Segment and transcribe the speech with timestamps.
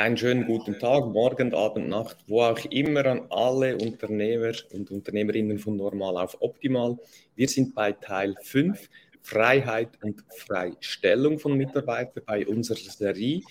[0.00, 5.58] Einen schönen guten Tag, Morgen, Abend, Nacht, wo auch immer an alle Unternehmer und Unternehmerinnen
[5.58, 6.96] von Normal auf Optimal.
[7.36, 8.88] Wir sind bei Teil 5,
[9.20, 13.42] Freiheit und Freistellung von Mitarbeitern bei unserer Serie,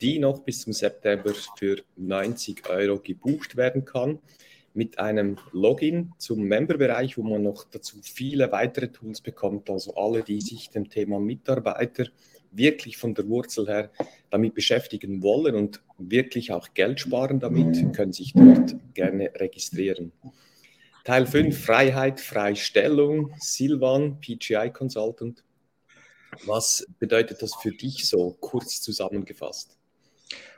[0.00, 4.20] die noch bis zum September für 90 Euro gebucht werden kann.
[4.74, 10.22] Mit einem Login zum Memberbereich, wo man noch dazu viele weitere Tools bekommt, also alle,
[10.22, 12.04] die sich dem Thema Mitarbeiter
[12.56, 13.90] wirklich von der Wurzel her
[14.30, 20.12] damit beschäftigen wollen und wirklich auch Geld sparen damit, können sich dort gerne registrieren.
[21.04, 25.44] Teil 5, Freiheit, Freistellung, Silvan, PGI Consultant.
[26.44, 29.76] Was bedeutet das für dich so kurz zusammengefasst?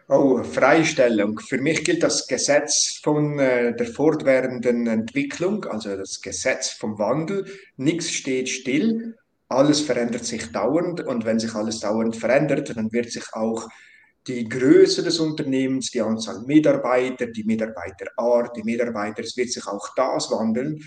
[0.09, 1.39] Oh, Freistellung.
[1.39, 7.45] Für mich gilt das Gesetz von äh, der fortwährenden Entwicklung, also das Gesetz vom Wandel.
[7.77, 9.18] Nichts steht still
[9.49, 13.67] alles verändert sich dauernd und wenn sich alles dauernd verändert, dann wird sich auch
[14.27, 19.95] die Größe des Unternehmens, die Anzahl Mitarbeiter, die Mitarbeiterart, die Mitarbeiter, es wird sich auch
[19.97, 20.85] das wandeln,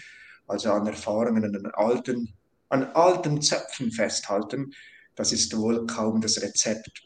[0.47, 2.33] also an Erfahrungen, an alten,
[2.69, 4.71] an alten Zöpfen festhalten.
[5.15, 7.03] Das ist wohl kaum das Rezept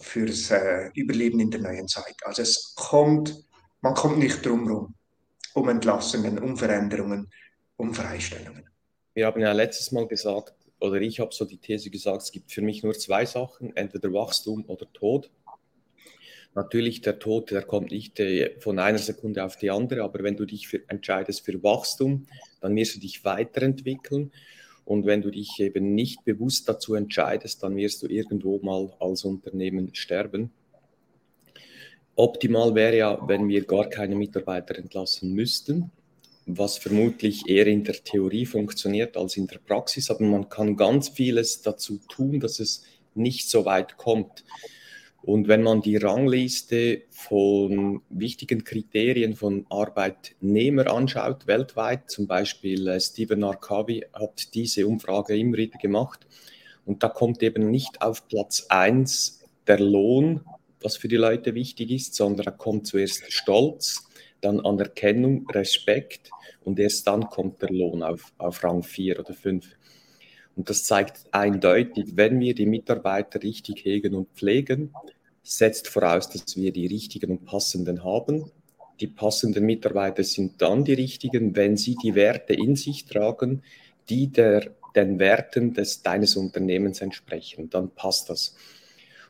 [0.00, 2.16] fürs äh, Überleben in der neuen Zeit.
[2.24, 3.44] Also es kommt,
[3.82, 4.94] man kommt nicht drum rum,
[5.52, 7.30] um Entlassungen, um Veränderungen,
[7.76, 8.68] um Freistellungen.
[9.12, 12.52] Wir haben ja letztes Mal gesagt, oder ich habe so die These gesagt, es gibt
[12.52, 15.30] für mich nur zwei Sachen, entweder Wachstum oder Tod.
[16.54, 20.36] Natürlich, der Tod, der kommt nicht äh, von einer Sekunde auf die andere, aber wenn
[20.36, 22.26] du dich für, entscheidest für Wachstum,
[22.60, 24.30] dann wirst du dich weiterentwickeln.
[24.84, 29.24] Und wenn du dich eben nicht bewusst dazu entscheidest, dann wirst du irgendwo mal als
[29.24, 30.52] Unternehmen sterben.
[32.14, 35.90] Optimal wäre ja, wenn wir gar keine Mitarbeiter entlassen müssten
[36.46, 41.08] was vermutlich eher in der Theorie funktioniert als in der Praxis, aber man kann ganz
[41.08, 44.44] vieles dazu tun, dass es nicht so weit kommt.
[45.22, 53.00] Und wenn man die Rangliste von wichtigen Kriterien von Arbeitnehmer anschaut, weltweit, zum Beispiel äh,
[53.00, 56.26] Stephen Arkavi hat diese Umfrage immer wieder gemacht,
[56.84, 60.42] und da kommt eben nicht auf Platz 1 der Lohn,
[60.82, 64.03] was für die Leute wichtig ist, sondern da kommt zuerst Stolz,
[64.44, 66.30] dann Anerkennung, Respekt
[66.64, 69.66] und erst dann kommt der Lohn auf, auf Rang 4 oder 5.
[70.56, 74.94] Und das zeigt eindeutig, wenn wir die Mitarbeiter richtig hegen und pflegen,
[75.42, 78.50] setzt voraus, dass wir die richtigen und passenden haben.
[79.00, 83.62] Die passenden Mitarbeiter sind dann die richtigen, wenn sie die Werte in sich tragen,
[84.08, 87.68] die der, den Werten des, deines Unternehmens entsprechen.
[87.70, 88.54] Dann passt das.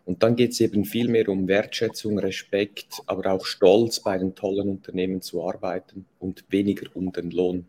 [0.05, 4.35] Und dann geht es eben viel mehr um Wertschätzung, Respekt, aber auch Stolz bei den
[4.35, 7.67] tollen Unternehmen zu arbeiten und weniger um den Lohn.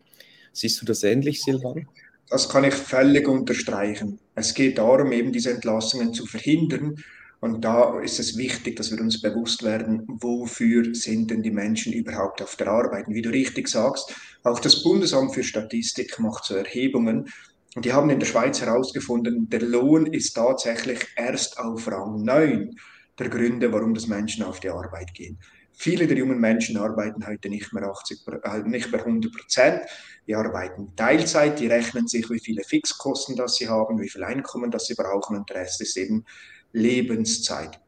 [0.52, 1.88] Siehst du das ähnlich, Silvan?
[2.28, 4.18] Das kann ich völlig unterstreichen.
[4.34, 6.96] Es geht darum, eben diese Entlassungen zu verhindern.
[7.40, 11.92] Und da ist es wichtig, dass wir uns bewusst werden, wofür sind denn die Menschen
[11.92, 13.06] überhaupt auf der Arbeit.
[13.06, 17.28] Und wie du richtig sagst, auch das Bundesamt für Statistik macht so Erhebungen
[17.76, 22.74] und die haben in der Schweiz herausgefunden, der Lohn ist tatsächlich erst auf Rang 9
[23.18, 25.38] der Gründe, warum das Menschen auf die Arbeit gehen.
[25.74, 29.82] Viele der jungen Menschen arbeiten heute nicht mehr, 80, äh, nicht mehr 100 Prozent.
[30.26, 34.70] Die arbeiten Teilzeit, die rechnen sich, wie viele Fixkosten das sie haben, wie viel Einkommen
[34.70, 36.24] das sie brauchen und der Rest ist eben
[36.72, 37.78] Lebenszeit.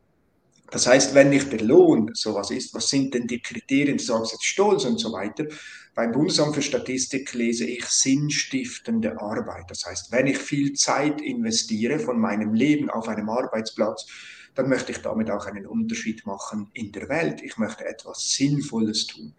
[0.70, 4.32] Das heißt, wenn nicht der Lohn sowas ist, was sind denn die Kriterien, du sagst
[4.32, 5.46] jetzt Stolz und so weiter,
[5.94, 9.64] beim Bundesamt für Statistik lese ich sinnstiftende Arbeit.
[9.68, 14.06] Das heißt, wenn ich viel Zeit investiere von meinem Leben auf einem Arbeitsplatz,
[14.54, 17.40] dann möchte ich damit auch einen Unterschied machen in der Welt.
[17.42, 19.34] Ich möchte etwas Sinnvolles tun.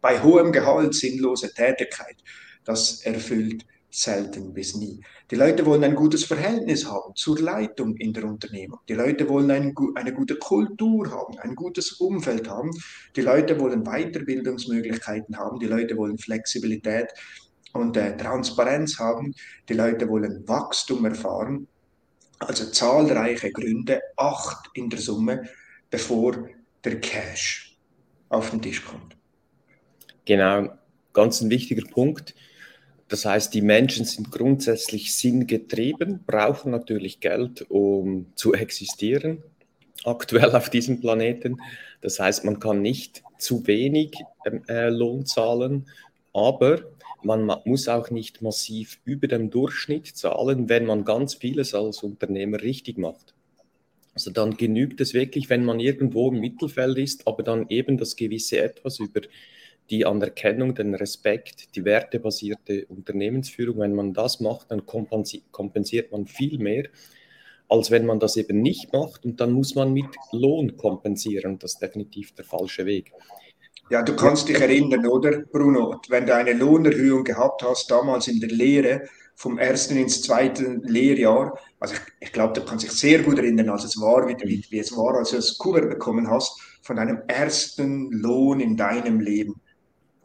[0.00, 2.16] Bei hohem Gehalt sinnlose Tätigkeit,
[2.64, 5.00] das erfüllt selten bis nie.
[5.30, 8.80] Die Leute wollen ein gutes Verhältnis haben zur Leitung in der Unternehmung.
[8.88, 12.70] Die Leute wollen ein, eine gute Kultur haben, ein gutes Umfeld haben.
[13.14, 15.58] Die Leute wollen Weiterbildungsmöglichkeiten haben.
[15.58, 17.08] Die Leute wollen Flexibilität
[17.74, 19.34] und äh, Transparenz haben.
[19.68, 21.68] Die Leute wollen Wachstum erfahren.
[22.38, 25.48] Also zahlreiche Gründe, acht in der Summe,
[25.90, 26.48] bevor
[26.82, 27.76] der Cash
[28.30, 29.16] auf den Tisch kommt.
[30.24, 30.70] Genau,
[31.12, 32.34] ganz ein wichtiger Punkt.
[33.12, 39.42] Das heißt, die Menschen sind grundsätzlich sinngetrieben, brauchen natürlich Geld, um zu existieren,
[40.02, 41.60] aktuell auf diesem Planeten.
[42.00, 44.14] Das heißt, man kann nicht zu wenig
[44.46, 45.90] ähm, äh, Lohn zahlen,
[46.32, 46.84] aber
[47.22, 52.62] man muss auch nicht massiv über dem Durchschnitt zahlen, wenn man ganz vieles als Unternehmer
[52.62, 53.34] richtig macht.
[54.14, 58.16] Also dann genügt es wirklich, wenn man irgendwo im Mittelfeld ist, aber dann eben das
[58.16, 59.20] gewisse etwas über
[59.90, 66.58] die Anerkennung, den Respekt, die wertebasierte Unternehmensführung, wenn man das macht, dann kompensiert man viel
[66.58, 66.84] mehr,
[67.68, 71.58] als wenn man das eben nicht macht und dann muss man mit Lohn kompensieren.
[71.58, 73.12] Das ist definitiv der falsche Weg.
[73.90, 78.40] Ja, du kannst dich erinnern, oder, Bruno, wenn du eine Lohnerhöhung gehabt hast, damals in
[78.40, 79.02] der Lehre,
[79.34, 83.70] vom ersten ins zweite Lehrjahr, also ich, ich glaube, du kannst dich sehr gut erinnern,
[83.70, 86.96] als es war, wie, wie, wie es war, als du das Kuvert bekommen hast, von
[86.96, 89.61] deinem ersten Lohn in deinem Leben.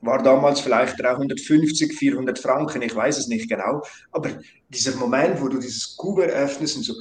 [0.01, 4.29] War damals vielleicht 350, 400 Franken, ich weiß es nicht genau, aber
[4.69, 6.93] dieser Moment, wo du dieses Kuvert öffnest und so,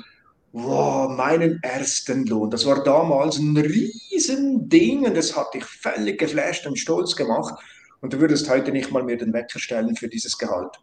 [0.52, 2.50] wow, meinen ersten Lohn.
[2.50, 7.54] Das war damals ein Riesending und das hat dich völlig geflasht und stolz gemacht.
[8.00, 10.76] Und du würdest heute nicht mal mehr den Wecker stellen für dieses Gehalt.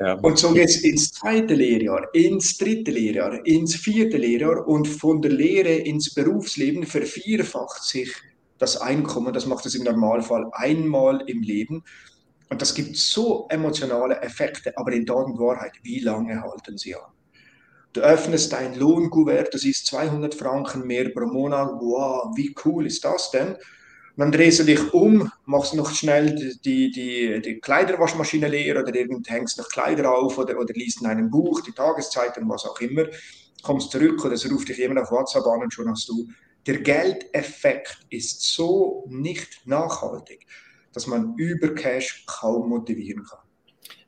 [0.00, 0.14] Ja.
[0.14, 5.20] Und so geht es ins zweite Lehrjahr, ins dritte Lehrjahr, ins vierte Lehrjahr und von
[5.20, 8.12] der Lehre ins Berufsleben vervierfacht sich
[8.58, 9.32] das Einkommen.
[9.32, 11.84] Das macht es im Normalfall einmal im Leben.
[12.50, 17.12] Und das gibt so emotionale Effekte, aber in und Wahrheit, wie lange halten sie an?
[17.92, 21.70] Du öffnest dein Lohnkuvert, du siehst 200 Franken mehr pro Monat.
[21.80, 23.56] Wow, wie cool ist das denn?
[24.18, 28.94] Und dann drehst du dich um, machst noch schnell die, die, die Kleiderwaschmaschine leer oder
[28.94, 32.80] irgend hängst noch Kleider auf oder, oder liest in einem Buch, die Tageszeitung, was auch
[32.80, 33.04] immer,
[33.62, 36.26] kommst zurück oder es ruft dich jemand auf WhatsApp an und schon hast du.
[36.66, 40.46] Der Geldeffekt ist so nicht nachhaltig,
[40.92, 43.48] dass man über Cash kaum motivieren kann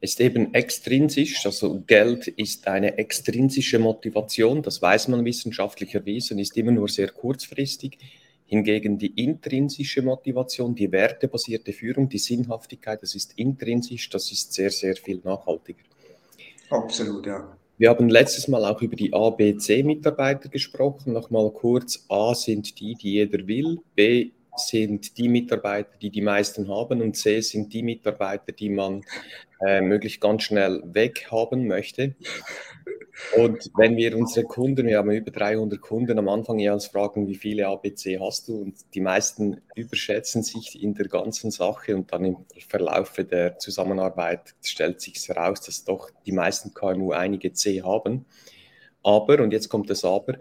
[0.00, 6.56] ist eben extrinsisch, also Geld ist eine extrinsische Motivation, das weiß man wissenschaftlich erwiesen, ist
[6.56, 7.99] immer nur sehr kurzfristig.
[8.47, 14.70] Hingegen die intrinsische Motivation, die wertebasierte Führung, die Sinnhaftigkeit, das ist intrinsisch, das ist sehr,
[14.70, 15.85] sehr viel nachhaltiger.
[16.70, 17.56] Absolut, ja.
[17.80, 21.14] Wir haben letztes Mal auch über die ABC-Mitarbeiter gesprochen.
[21.14, 26.69] Nochmal kurz, A sind die, die jeder will, B sind die Mitarbeiter, die die meisten
[26.69, 29.02] haben und C sind die Mitarbeiter, die man
[29.67, 32.14] äh, möglichst ganz schnell weghaben möchte.
[33.37, 37.37] Und wenn wir unsere Kunden, wir haben über 300 Kunden, am Anfang jeweils fragen, wie
[37.37, 38.62] viele ABC hast du?
[38.62, 42.37] Und die meisten überschätzen sich in der ganzen Sache und dann im
[42.67, 48.25] Verlauf der Zusammenarbeit stellt sich heraus, dass doch die meisten KMU einige C haben.
[49.02, 50.38] Aber, und jetzt kommt das Aber,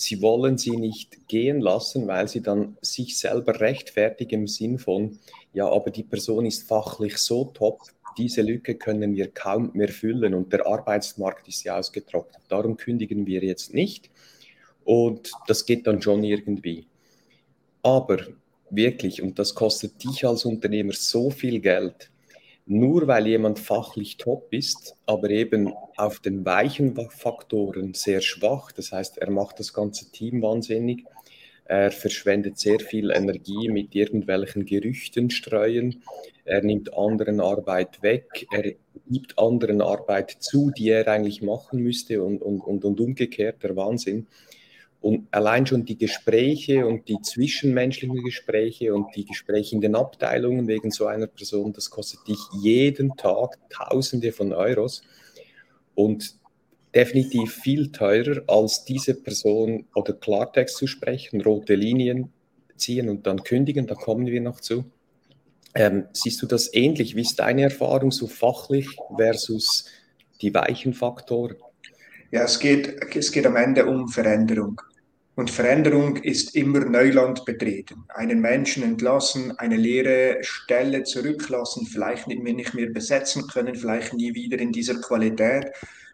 [0.00, 5.18] sie wollen sie nicht gehen lassen, weil sie dann sich selber rechtfertigen im Sinn von,
[5.52, 7.82] ja, aber die Person ist fachlich so top,
[8.16, 12.42] diese Lücke können wir kaum mehr füllen und der Arbeitsmarkt ist ja ausgetrocknet.
[12.48, 14.10] Darum kündigen wir jetzt nicht
[14.84, 16.86] und das geht dann schon irgendwie.
[17.82, 18.18] Aber
[18.70, 22.10] wirklich, und das kostet dich als Unternehmer so viel Geld,
[22.70, 28.92] nur weil jemand fachlich top ist, aber eben auf den weichen Faktoren sehr schwach, das
[28.92, 31.04] heißt, er macht das ganze Team wahnsinnig,
[31.64, 36.02] er verschwendet sehr viel Energie mit irgendwelchen Gerüchten streuen.
[36.44, 38.46] Er nimmt anderen Arbeit weg.
[38.50, 38.72] Er
[39.08, 43.76] gibt anderen Arbeit zu, die er eigentlich machen müsste und, und, und, und umgekehrt, der
[43.76, 44.26] Wahnsinn.
[45.00, 50.68] Und allein schon die Gespräche und die zwischenmenschlichen Gespräche und die Gespräche in den Abteilungen
[50.68, 55.02] wegen so einer Person, das kostet dich jeden Tag Tausende von Euros.
[55.94, 56.34] Und
[56.94, 62.32] definitiv viel teurer, als diese Person oder Klartext zu sprechen, rote Linien
[62.76, 64.84] ziehen und dann kündigen, da kommen wir noch zu.
[65.74, 67.14] Ähm, siehst du das ähnlich?
[67.14, 69.86] Wie ist deine Erfahrung so fachlich versus
[70.40, 71.56] die weichen Faktoren?
[72.32, 74.80] Ja, es geht, es geht am Ende um Veränderung.
[75.36, 78.04] Und Veränderung ist immer Neuland betreten.
[78.08, 84.58] Einen Menschen entlassen, eine leere Stelle zurücklassen, vielleicht nicht mehr, besetzen können, vielleicht nie wieder
[84.58, 85.70] in dieser Qualität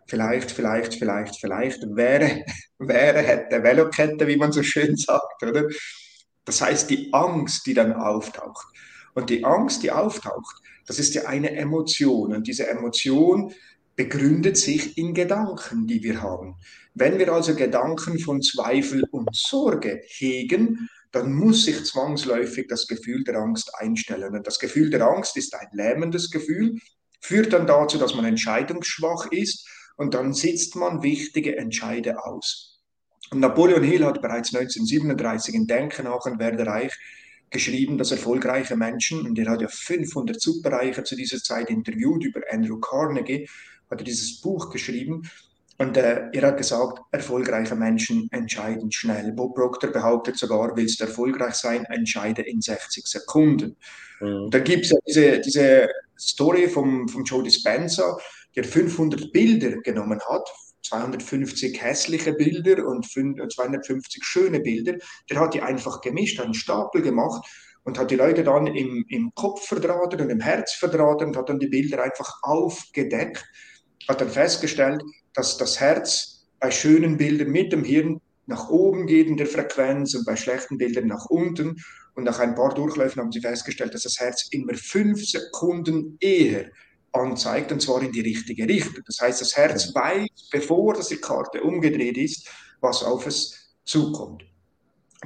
[0.07, 2.45] vielleicht, vielleicht, vielleicht, vielleicht, wäre,
[2.79, 5.69] wäre, hätte Velokette, wie man so schön sagt, oder?
[6.45, 8.67] Das heißt, die Angst, die dann auftaucht.
[9.15, 12.33] Und die Angst, die auftaucht, das ist ja eine Emotion.
[12.33, 13.53] Und diese Emotion
[13.97, 16.55] begründet sich in Gedanken, die wir haben.
[16.99, 23.23] Wenn wir also Gedanken von Zweifel und Sorge hegen, dann muss sich zwangsläufig das Gefühl
[23.23, 24.35] der Angst einstellen.
[24.35, 26.79] Und das Gefühl der Angst ist ein lähmendes Gefühl,
[27.21, 32.81] führt dann dazu, dass man entscheidungsschwach ist und dann sitzt man wichtige Entscheide aus.
[33.31, 36.97] Und Napoleon Hill hat bereits 1937 in Denken nach und werde reich
[37.51, 42.41] geschrieben, dass erfolgreiche Menschen, und er hat ja 500 Superreiche zu dieser Zeit interviewt, über
[42.51, 43.47] Andrew Carnegie,
[43.91, 45.29] hat er dieses Buch geschrieben,
[45.79, 49.33] und äh, er hat gesagt, erfolgreiche Menschen entscheiden schnell.
[49.33, 53.77] Bob Proctor behauptet sogar, willst du erfolgreich sein, entscheide in 60 Sekunden.
[54.21, 54.51] Mhm.
[54.51, 58.17] Da gibt es ja diese, diese Story vom, vom Joe Dispenza,
[58.55, 60.49] der 500 Bilder genommen hat,
[60.83, 64.95] 250 hässliche Bilder und 250 schöne Bilder,
[65.29, 67.47] der hat die einfach gemischt, einen Stapel gemacht
[67.85, 71.49] und hat die Leute dann im, im Kopf verdrahtet und im Herz verdrahtet und hat
[71.49, 73.45] dann die Bilder einfach aufgedeckt,
[74.09, 75.03] hat dann festgestellt,
[75.35, 80.15] dass das Herz bei schönen Bildern mit dem Hirn nach oben geht in der Frequenz
[80.15, 81.77] und bei schlechten Bildern nach unten.
[82.15, 86.71] Und nach ein paar Durchläufen haben sie festgestellt, dass das Herz immer fünf Sekunden eher
[87.13, 89.03] anzeigt, und zwar in die richtige Richtung.
[89.07, 92.49] Das heißt, das Herz weiß, bevor das die Karte umgedreht ist,
[92.81, 94.45] was auf es zukommt.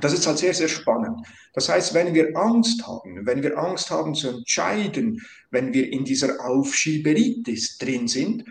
[0.01, 1.27] Das ist halt sehr, sehr spannend.
[1.53, 5.21] Das heißt, wenn wir Angst haben, wenn wir Angst haben zu entscheiden,
[5.51, 8.45] wenn wir in dieser Aufschieberitis drin sind,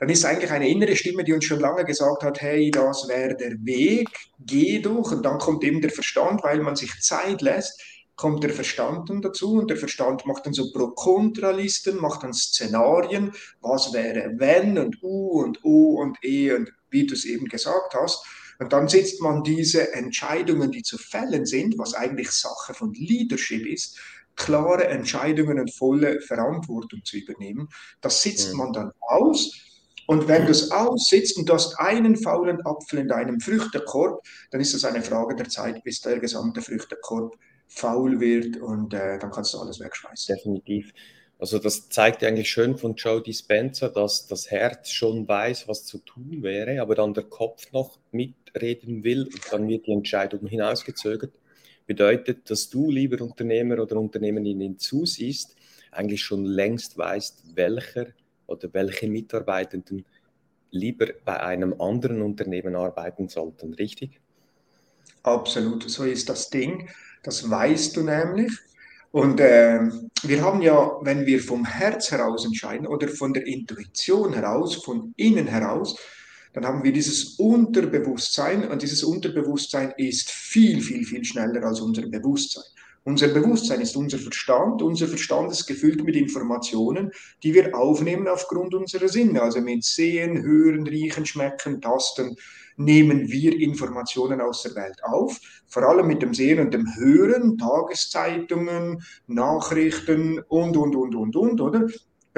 [0.00, 3.36] dann ist eigentlich eine innere Stimme, die uns schon lange gesagt hat, hey, das wäre
[3.36, 5.12] der Weg, geh durch.
[5.12, 7.78] Und dann kommt eben der Verstand, weil man sich Zeit lässt,
[8.16, 13.32] kommt der Verstand dann dazu und der Verstand macht dann so Pro-Kontra-Listen, macht dann Szenarien,
[13.60, 17.94] was wäre wenn und U und O und E und wie du es eben gesagt
[17.94, 18.24] hast.
[18.58, 23.66] Und dann setzt man diese Entscheidungen, die zu fällen sind, was eigentlich Sache von Leadership
[23.66, 23.98] ist,
[24.34, 27.68] klare Entscheidungen und volle Verantwortung zu übernehmen.
[28.00, 28.58] Das sitzt mhm.
[28.58, 29.69] man dann aus.
[30.10, 34.60] Und wenn du es aussitzt und du hast einen faulen Apfel in deinem Früchtekorb, dann
[34.60, 37.36] ist es eine Frage der Zeit, bis der gesamte Früchtekorb
[37.68, 40.34] faul wird und äh, dann kannst du alles wegschmeißen.
[40.34, 40.92] Definitiv.
[41.38, 45.98] Also das zeigt eigentlich schön von Joe Dispenza, dass das Herz schon weiß, was zu
[45.98, 51.38] tun wäre, aber dann der Kopf noch mitreden will und dann wird die Entscheidung hinausgezögert.
[51.86, 55.54] Bedeutet, dass du, lieber Unternehmer oder Unternehmerin hinzusiehst,
[55.92, 58.06] eigentlich schon längst weißt, welcher
[58.50, 60.04] oder welche Mitarbeitenden
[60.70, 64.20] lieber bei einem anderen Unternehmen arbeiten sollten, richtig?
[65.22, 66.88] Absolut, so ist das Ding.
[67.22, 68.52] Das weißt du nämlich.
[69.12, 69.80] Und äh,
[70.22, 75.12] wir haben ja, wenn wir vom Herz heraus entscheiden oder von der Intuition heraus, von
[75.16, 75.96] innen heraus,
[76.52, 82.02] dann haben wir dieses Unterbewusstsein und dieses Unterbewusstsein ist viel, viel, viel schneller als unser
[82.02, 82.64] Bewusstsein.
[83.04, 84.82] Unser Bewusstsein ist unser Verstand.
[84.82, 87.10] Unser Verstand ist gefüllt mit Informationen,
[87.42, 92.36] die wir aufnehmen aufgrund unserer Sinne, also mit Sehen, Hören, Riechen, Schmecken, Tasten,
[92.76, 97.58] nehmen wir Informationen aus der Welt auf, vor allem mit dem Sehen und dem Hören,
[97.58, 101.86] Tageszeitungen, Nachrichten und, und, und, und, und, oder?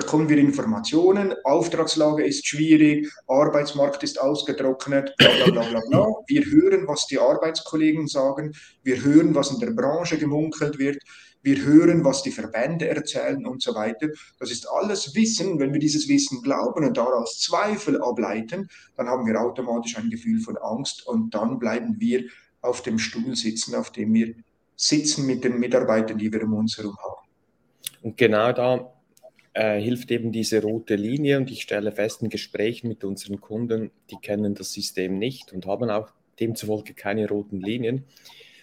[0.02, 6.06] Bekommen wir Informationen, Auftragslage ist schwierig, Arbeitsmarkt ist ausgetrocknet, bla bla bla bla bla.
[6.26, 10.98] Wir hören, was die Arbeitskollegen sagen, wir hören, was in der Branche gemunkelt wird,
[11.42, 14.08] wir hören, was die Verbände erzählen und so weiter.
[14.38, 15.60] Das ist alles Wissen.
[15.60, 20.40] Wenn wir dieses Wissen glauben und daraus Zweifel ableiten, dann haben wir automatisch ein Gefühl
[20.40, 22.24] von Angst und dann bleiben wir
[22.60, 24.34] auf dem Stuhl sitzen, auf dem wir
[24.74, 27.28] sitzen mit den Mitarbeitern, die wir um uns herum haben.
[28.02, 28.91] Und genau da
[29.54, 33.90] äh, hilft eben diese rote Linie und ich stelle fest in Gesprächen mit unseren Kunden,
[34.10, 38.04] die kennen das System nicht und haben auch demzufolge keine roten Linien.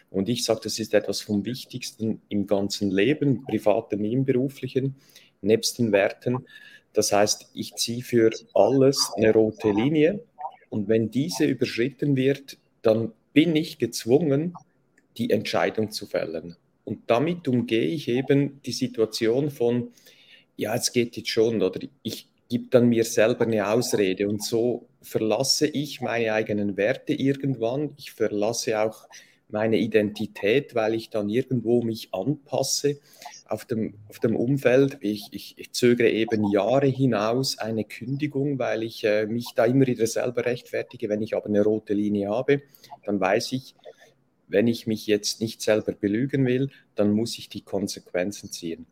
[0.09, 4.95] Und ich sage, das ist etwas vom Wichtigsten im ganzen Leben, privaten wie im beruflichen,
[5.41, 6.45] nebst den Werten.
[6.93, 10.23] Das heißt, ich ziehe für alles eine rote Linie
[10.69, 14.55] und wenn diese überschritten wird, dann bin ich gezwungen,
[15.17, 16.55] die Entscheidung zu fällen.
[16.83, 19.91] Und damit umgehe ich eben die Situation von,
[20.59, 24.89] ja, es geht jetzt schon, oder ich gebe dann mir selber eine Ausrede und so
[25.01, 27.93] verlasse ich meine eigenen Werte irgendwann.
[27.97, 29.07] Ich verlasse auch
[29.47, 32.99] meine Identität, weil ich dann irgendwo mich anpasse
[33.45, 34.97] auf dem, auf dem Umfeld.
[34.99, 39.87] Ich, ich, ich zögere eben Jahre hinaus eine Kündigung, weil ich äh, mich da immer
[39.87, 41.07] wieder selber rechtfertige.
[41.07, 42.63] Wenn ich aber eine rote Linie habe,
[43.05, 43.75] dann weiß ich,
[44.49, 48.87] wenn ich mich jetzt nicht selber belügen will, dann muss ich die Konsequenzen ziehen.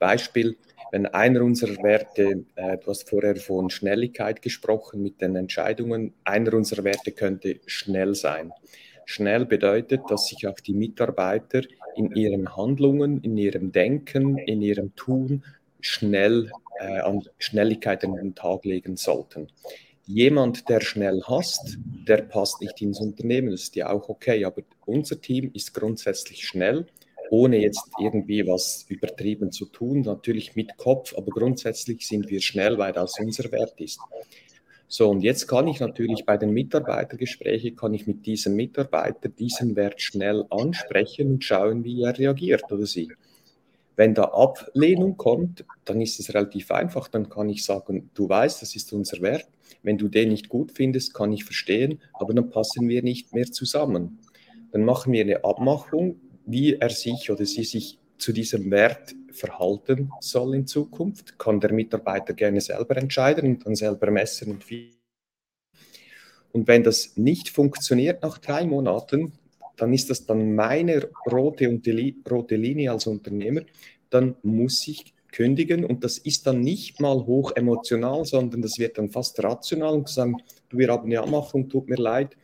[0.00, 0.56] Beispiel,
[0.90, 6.54] wenn einer unserer Werte, äh, du hast vorher von Schnelligkeit gesprochen mit den Entscheidungen, einer
[6.54, 8.50] unserer Werte könnte schnell sein.
[9.04, 11.62] Schnell bedeutet, dass sich auch die Mitarbeiter
[11.96, 15.44] in ihren Handlungen, in ihrem Denken, in ihrem Tun
[15.80, 19.48] schnell äh, an Schnelligkeit an den Tag legen sollten.
[20.06, 21.78] Jemand, der schnell hasst,
[22.08, 23.50] der passt nicht ins Unternehmen.
[23.50, 26.86] Das ist ja auch okay, aber unser Team ist grundsätzlich schnell,
[27.30, 30.02] ohne jetzt irgendwie was übertrieben zu tun.
[30.02, 34.00] Natürlich mit Kopf, aber grundsätzlich sind wir schnell, weil das unser Wert ist.
[34.88, 39.76] So, und jetzt kann ich natürlich bei den Mitarbeitergesprächen, kann ich mit diesem Mitarbeiter diesen
[39.76, 43.12] Wert schnell ansprechen und schauen, wie er reagiert oder sie.
[43.94, 47.06] Wenn da Ablehnung kommt, dann ist es relativ einfach.
[47.06, 49.46] Dann kann ich sagen, du weißt, das ist unser Wert.
[49.84, 53.46] Wenn du den nicht gut findest, kann ich verstehen, aber dann passen wir nicht mehr
[53.52, 54.18] zusammen.
[54.72, 56.16] Dann machen wir eine Abmachung,
[56.50, 61.72] wie er sich oder sie sich zu diesem Wert verhalten soll in Zukunft, kann der
[61.72, 64.90] Mitarbeiter gerne selber entscheiden und dann selber messen und viel.
[66.52, 69.32] Und wenn das nicht funktioniert nach drei Monaten,
[69.76, 71.86] dann ist das dann meine rote, und
[72.30, 73.62] rote Linie als Unternehmer.
[74.10, 78.98] Dann muss ich kündigen und das ist dann nicht mal hoch emotional, sondern das wird
[78.98, 80.36] dann fast rational und sagen,
[80.68, 82.36] du, wir haben eine Anmachung, tut mir leid,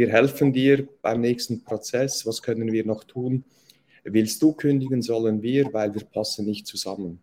[0.00, 3.44] wir helfen dir beim nächsten Prozess, was können wir noch tun?
[4.02, 7.20] Willst du kündigen, sollen wir, weil wir passen nicht zusammen.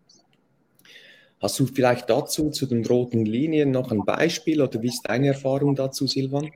[1.39, 5.29] Hast du vielleicht dazu, zu den roten Linien, noch ein Beispiel oder wie ist deine
[5.29, 6.51] Erfahrung dazu, Silvan?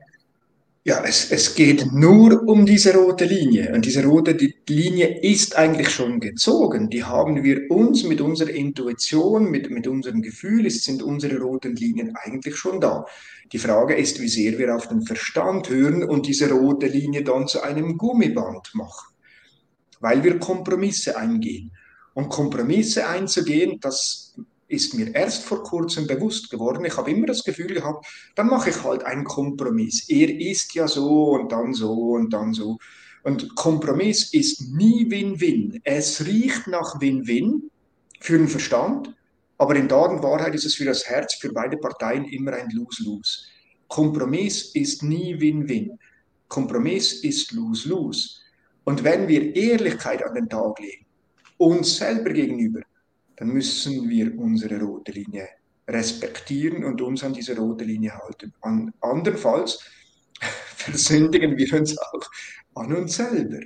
[0.84, 3.72] Ja, es, es geht nur um diese rote Linie.
[3.72, 4.32] Und diese rote
[4.68, 6.90] Linie ist eigentlich schon gezogen.
[6.90, 11.76] Die haben wir uns mit unserer Intuition, mit, mit unserem Gefühl, es sind unsere roten
[11.76, 13.06] Linien eigentlich schon da.
[13.52, 17.46] Die Frage ist, wie sehr wir auf den Verstand hören und diese rote Linie dann
[17.46, 19.14] zu einem Gummiband machen.
[20.00, 21.70] Weil wir Kompromisse eingehen.
[22.14, 24.34] Und Kompromisse einzugehen, das
[24.72, 26.84] ist mir erst vor kurzem bewusst geworden.
[26.84, 30.08] Ich habe immer das Gefühl gehabt, dann mache ich halt einen Kompromiss.
[30.08, 32.78] Er ist ja so und dann so und dann so.
[33.22, 35.80] Und Kompromiss ist nie Win-Win.
[35.84, 37.70] Es riecht nach Win-Win
[38.20, 39.14] für den Verstand,
[39.58, 43.44] aber in Wahrheit ist es für das Herz, für beide Parteien immer ein Lose-Lose.
[43.86, 45.98] Kompromiss ist nie Win-Win.
[46.48, 48.40] Kompromiss ist Lose-Lose.
[48.84, 51.06] Und wenn wir Ehrlichkeit an den Tag legen,
[51.58, 52.80] uns selber gegenüber,
[53.42, 55.48] dann müssen wir unsere rote Linie
[55.88, 58.54] respektieren und uns an diese rote Linie halten.
[58.60, 59.80] An, andernfalls
[60.76, 62.22] versündigen wir uns auch
[62.76, 63.58] an uns selber.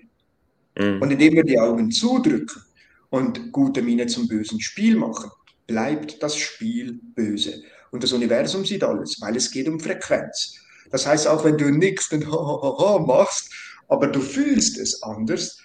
[0.78, 1.02] Mhm.
[1.02, 2.62] Und indem wir die Augen zudrücken
[3.10, 5.30] und gute Miene zum bösen Spiel machen,
[5.66, 7.62] bleibt das Spiel böse.
[7.90, 10.56] Und das Universum sieht alles, weil es geht um Frequenz.
[10.90, 12.26] Das heißt, auch wenn du nichts und
[13.06, 13.52] machst,
[13.88, 15.60] aber du fühlst es anders,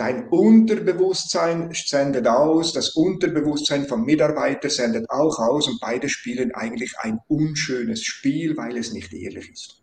[0.00, 6.94] Dein Unterbewusstsein sendet aus, das Unterbewusstsein vom Mitarbeiter sendet auch aus und beide spielen eigentlich
[7.00, 9.82] ein unschönes Spiel, weil es nicht ehrlich ist.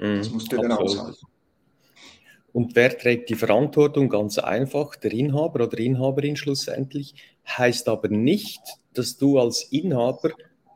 [0.00, 1.26] Mhm, das musst du dann aushalten.
[2.52, 4.10] Und wer trägt die Verantwortung?
[4.10, 7.14] Ganz einfach, der Inhaber oder Inhaberin schlussendlich.
[7.46, 8.60] Heißt aber nicht,
[8.92, 10.32] dass du als Inhaber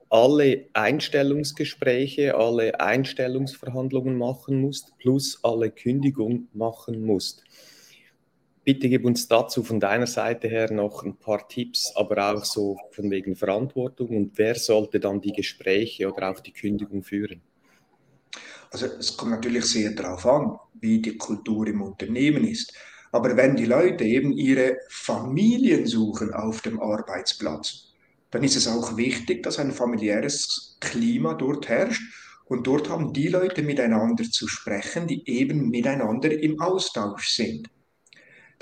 [0.08, 7.44] alle Einstellungsgespräche, alle Einstellungsverhandlungen machen musst, plus alle Kündigungen machen musst.
[8.64, 12.78] Bitte gib uns dazu von deiner Seite her noch ein paar Tipps, aber auch so
[12.92, 17.40] von wegen Verantwortung und wer sollte dann die Gespräche oder auch die Kündigung führen?
[18.70, 22.72] Also es kommt natürlich sehr darauf an, wie die Kultur im Unternehmen ist.
[23.10, 27.92] Aber wenn die Leute eben ihre Familien suchen auf dem Arbeitsplatz,
[28.30, 32.02] dann ist es auch wichtig, dass ein familiäres Klima dort herrscht.
[32.46, 37.68] Und dort haben die Leute miteinander zu sprechen, die eben miteinander im Austausch sind.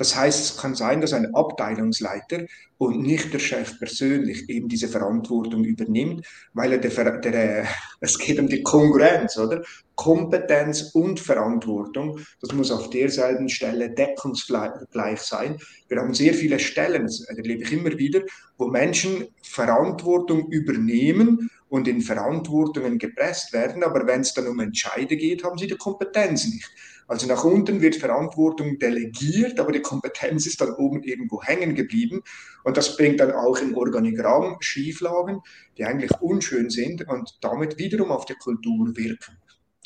[0.00, 2.46] Das heißt, es kann sein, dass ein Abteilungsleiter
[2.78, 7.66] und nicht der Chef persönlich eben diese Verantwortung übernimmt, weil er der, der,
[8.00, 9.62] es geht um die Kongruenz, oder?
[9.96, 15.58] Kompetenz und Verantwortung, das muss auf derselben Stelle deckungsgleich sein.
[15.88, 18.22] Wir haben sehr viele Stellen, das erlebe ich immer wieder,
[18.56, 25.18] wo Menschen Verantwortung übernehmen und in Verantwortungen gepresst werden, aber wenn es dann um Entscheide
[25.18, 26.70] geht, haben sie die Kompetenz nicht.
[27.10, 32.22] Also nach unten wird Verantwortung delegiert, aber die Kompetenz ist dann oben irgendwo hängen geblieben.
[32.62, 35.40] Und das bringt dann auch im Organigramm Schieflagen,
[35.76, 39.36] die eigentlich unschön sind und damit wiederum auf die Kultur wirken.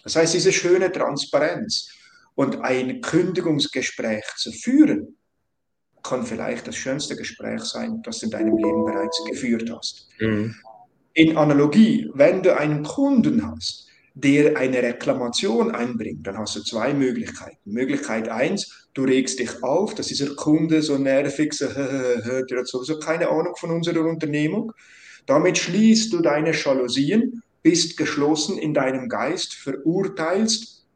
[0.02, 1.88] Das heißt, diese schöne Transparenz
[2.34, 5.16] und ein Kündigungsgespräch zu führen,
[6.02, 10.08] kann vielleicht das schönste Gespräch sein, das du in deinem Leben bereits geführt hast.
[10.20, 10.54] Mhm.
[11.14, 16.94] In Analogie, wenn du einen Kunden hast, der eine Reklamation einbringt, dann hast du zwei
[16.94, 17.58] Möglichkeiten.
[17.64, 22.98] Möglichkeit eins, du regst dich auf, dass dieser Kunde so nervig, so, der hat sowieso
[23.00, 24.72] keine Ahnung von unserer Unternehmung.
[25.26, 30.86] Damit schließt du deine Jalousien, bist geschlossen in deinem Geist, verurteilst,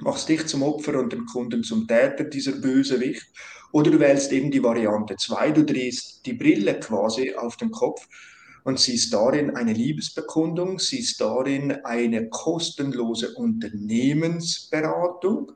[0.00, 3.26] machst dich zum Opfer und den Kunden zum Täter, dieser Bösewicht.
[3.72, 8.06] Oder du wählst eben die Variante zwei, du drehst die Brille quasi auf den Kopf
[8.66, 15.52] und siehst darin eine Liebesbekundung, siehst darin eine kostenlose Unternehmensberatung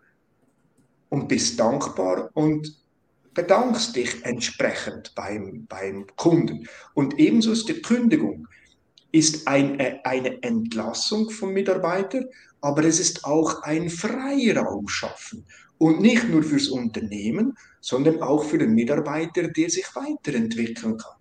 [1.09, 2.73] und bist dankbar und
[3.35, 6.69] bedankst dich entsprechend beim, beim Kunden.
[6.95, 8.47] Und ebenso ist die Kündigung
[9.11, 12.27] ist eine, eine Entlassung von Mitarbeitern,
[12.61, 15.45] aber es ist auch ein Freiraum schaffen.
[15.79, 21.20] Und nicht nur fürs Unternehmen, sondern auch für den Mitarbeiter, der sich weiterentwickeln kann.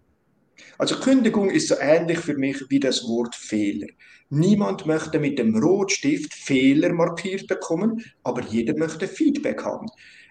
[0.77, 3.87] Also Kündigung ist so ähnlich für mich wie das Wort Fehler.
[4.29, 9.87] Niemand möchte mit dem Rotstift Fehler markiert bekommen, aber jeder möchte Feedback haben.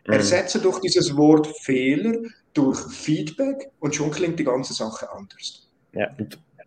[0.07, 0.13] Mhm.
[0.13, 2.15] Ersetze doch dieses Wort Fehler
[2.55, 5.69] durch Feedback und schon klingt die ganze Sache anders.
[5.93, 6.09] Ja.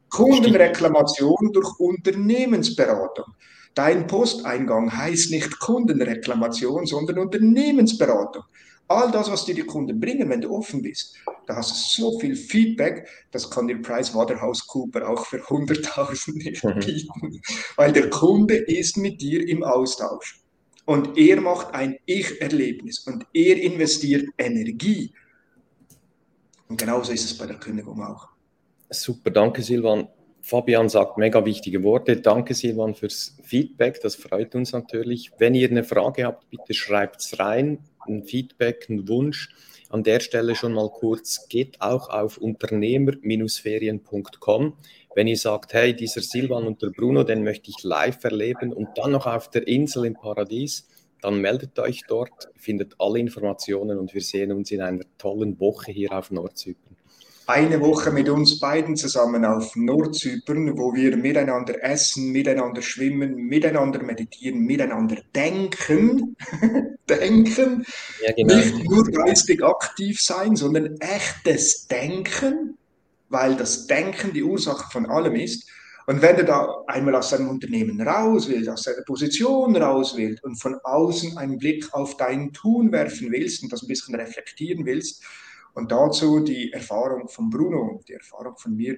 [0.09, 3.25] Kundenreklamation durch Unternehmensberatung.
[3.73, 8.43] Dein Posteingang heißt nicht Kundenreklamation, sondern Unternehmensberatung.
[8.91, 11.15] All das, was dir die Kunden bringen, wenn du offen bist,
[11.47, 17.41] da hast du so viel Feedback, das kann dir PricewaterhouseCooper auch für 100.000 nicht bieten,
[17.75, 20.41] weil der Kunde ist mit dir im Austausch
[20.85, 25.13] und er macht ein Ich-Erlebnis und er investiert Energie.
[26.67, 28.29] Und genauso ist es bei der Kündigung auch.
[28.89, 30.07] Super, danke Silvan.
[30.41, 32.17] Fabian sagt mega wichtige Worte.
[32.17, 35.29] Danke Silvan fürs Feedback, das freut uns natürlich.
[35.37, 37.77] Wenn ihr eine Frage habt, bitte schreibt es rein,
[38.07, 39.49] ein Feedback, ein Wunsch.
[39.89, 44.73] An der Stelle schon mal kurz, geht auch auf unternehmer-ferien.com.
[45.13, 48.97] Wenn ihr sagt, hey, dieser Silvan und der Bruno, den möchte ich live erleben und
[48.97, 50.87] dann noch auf der Insel im Paradies,
[51.21, 55.91] dann meldet euch dort, findet alle Informationen und wir sehen uns in einer tollen Woche
[55.91, 56.95] hier auf Nordzypern
[57.51, 64.01] eine Woche mit uns beiden zusammen auf Nordzypern, wo wir miteinander essen, miteinander schwimmen, miteinander
[64.03, 66.37] meditieren, miteinander denken.
[67.09, 67.85] denken.
[68.25, 68.55] Ja, genau.
[68.55, 72.77] Nicht nur geistig aktiv sein, sondern echtes Denken,
[73.27, 75.69] weil das Denken die Ursache von allem ist.
[76.07, 80.43] Und wenn du da einmal aus deinem Unternehmen raus willst, aus deiner Position raus willst
[80.43, 84.85] und von außen einen Blick auf dein Tun werfen willst und das ein bisschen reflektieren
[84.85, 85.21] willst,
[85.73, 88.97] und dazu die Erfahrung von Bruno, die Erfahrung von mir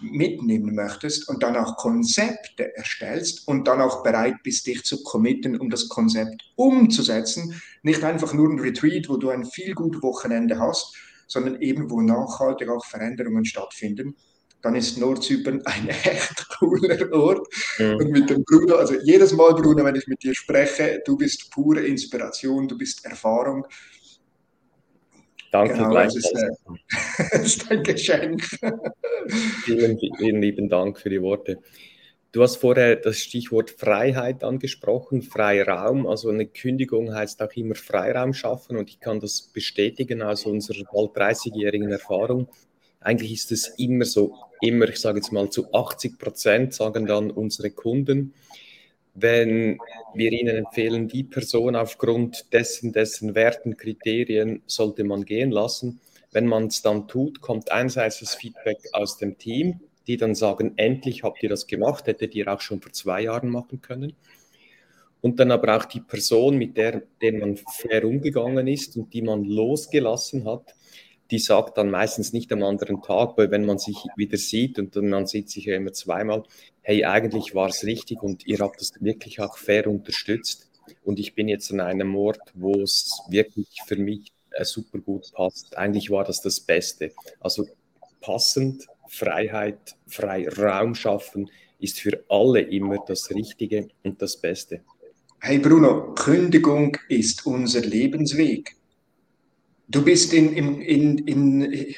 [0.00, 5.58] mitnehmen möchtest und dann auch Konzepte erstellst und dann auch bereit bist, dich zu committen,
[5.58, 7.60] um das Konzept umzusetzen.
[7.82, 10.94] Nicht einfach nur ein Retreat, wo du ein viel gut Wochenende hast,
[11.26, 14.16] sondern eben, wo nachhaltig auch Veränderungen stattfinden.
[14.62, 17.46] Dann ist Nordzypern ein echt cooler Ort.
[17.78, 17.96] Mhm.
[17.96, 21.50] Und mit dem Bruno, also jedes Mal, Bruno, wenn ich mit dir spreche, du bist
[21.50, 23.66] pure Inspiration, du bist Erfahrung.
[25.50, 26.50] Danke genau, das ist, äh,
[27.32, 28.44] das ist ein Geschenk.
[29.64, 31.58] vielen, vielen lieben Dank für die Worte.
[32.32, 36.06] Du hast vorher das Stichwort Freiheit angesprochen, Freiraum.
[36.06, 40.84] Also eine Kündigung heißt auch immer Freiraum schaffen und ich kann das bestätigen aus unserer
[40.92, 42.46] bald 30-jährigen Erfahrung.
[43.00, 47.32] Eigentlich ist es immer so, immer, ich sage jetzt mal zu 80 Prozent sagen dann
[47.32, 48.34] unsere Kunden,
[49.14, 49.78] wenn
[50.14, 56.00] wir Ihnen empfehlen, die Person aufgrund dessen, dessen Werten, Kriterien sollte man gehen lassen.
[56.32, 60.74] Wenn man es dann tut, kommt einerseits das Feedback aus dem Team, die dann sagen,
[60.76, 64.14] endlich habt ihr das gemacht, hättet ihr auch schon vor zwei Jahren machen können.
[65.20, 69.22] Und dann aber auch die Person, mit der, der man fair umgegangen ist und die
[69.22, 70.74] man losgelassen hat,
[71.30, 74.96] die sagt dann meistens nicht am anderen Tag, weil wenn man sich wieder sieht und
[74.96, 76.42] dann, man sieht sich ja immer zweimal,
[76.90, 80.68] hey, eigentlich war es richtig und ihr habt das wirklich auch fair unterstützt
[81.04, 85.30] und ich bin jetzt an einem Ort, wo es wirklich für mich äh, super gut
[85.32, 85.78] passt.
[85.78, 87.12] Eigentlich war das das Beste.
[87.38, 87.68] Also
[88.20, 91.48] passend, Freiheit, frei Raum schaffen
[91.78, 94.80] ist für alle immer das Richtige und das Beste.
[95.38, 98.74] Hey Bruno, Kündigung ist unser Lebensweg.
[99.86, 101.94] Du bist in, in, in, in,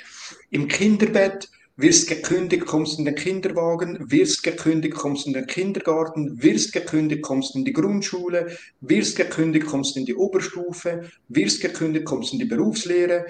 [0.50, 6.72] im Kinderbett, wirst gekündigt, kommst in den Kinderwagen, wirst gekündigt, kommst in den Kindergarten, wirst
[6.72, 12.38] gekündigt, kommst in die Grundschule, wirst gekündigt, kommst in die Oberstufe, wirst gekündigt, kommst in
[12.38, 13.26] die Berufslehre,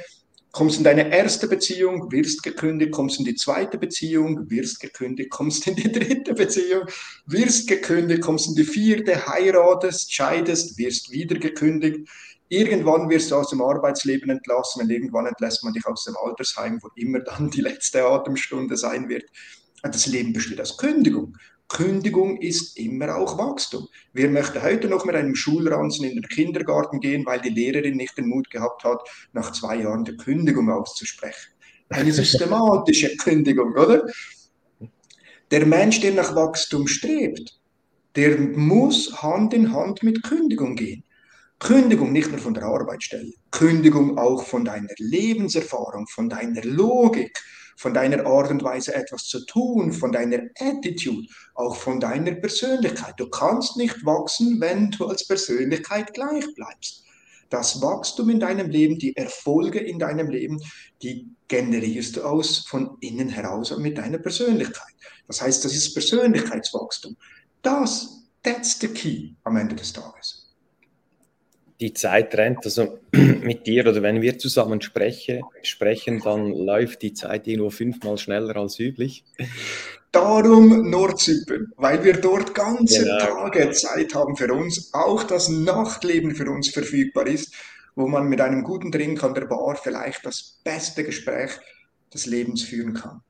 [0.50, 5.66] kommst in deine erste Beziehung, wirst gekündigt, kommst in die zweite Beziehung, wirst gekündigt, kommst
[5.66, 6.84] in die dritte Beziehung,
[7.26, 12.08] wirst gekündigt, kommst in die vierte, heiratest, scheidest, wirst wieder gekündigt,
[12.52, 16.78] Irgendwann wirst du aus dem Arbeitsleben entlassen und irgendwann entlässt man dich aus dem Altersheim,
[16.82, 19.24] wo immer dann die letzte Atemstunde sein wird.
[19.82, 21.34] Das Leben besteht aus Kündigung.
[21.68, 23.88] Kündigung ist immer auch Wachstum.
[24.12, 28.18] Wer möchte heute noch mit einem Schulranzen in den Kindergarten gehen, weil die Lehrerin nicht
[28.18, 29.00] den Mut gehabt hat,
[29.32, 31.52] nach zwei Jahren die Kündigung auszusprechen?
[31.88, 34.04] Eine systematische Kündigung, oder?
[35.50, 37.58] Der Mensch, der nach Wachstum strebt,
[38.14, 41.02] der muss Hand in Hand mit Kündigung gehen.
[41.62, 47.38] Kündigung nicht nur von der Arbeitsstelle, Kündigung auch von deiner Lebenserfahrung, von deiner Logik,
[47.76, 53.14] von deiner Art und Weise etwas zu tun, von deiner Attitude, auch von deiner Persönlichkeit.
[53.16, 57.04] Du kannst nicht wachsen, wenn du als Persönlichkeit gleich bleibst.
[57.48, 60.60] Das Wachstum in deinem Leben, die Erfolge in deinem Leben,
[61.00, 64.94] die generierst du aus von innen heraus mit deiner Persönlichkeit.
[65.28, 67.16] Das heißt, das ist Persönlichkeitswachstum.
[67.62, 70.41] Das, that's the key am Ende des Tages
[71.82, 77.12] die Zeit rennt, also mit dir oder wenn wir zusammen spreche, sprechen, dann läuft die
[77.12, 79.24] Zeit irgendwo fünfmal schneller als üblich.
[80.12, 83.18] Darum Nordzypern, weil wir dort ganze genau.
[83.18, 87.52] Tage Zeit haben für uns, auch das Nachtleben für uns verfügbar ist,
[87.96, 91.50] wo man mit einem guten Drink an der Bar vielleicht das beste Gespräch
[92.14, 93.22] des Lebens führen kann.